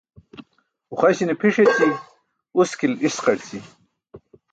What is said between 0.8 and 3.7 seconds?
Uxaśi̇ne pʰi̇ṣ eći, uski̇l i̇ṣqarći.